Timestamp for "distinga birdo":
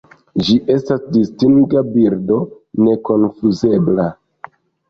1.17-2.39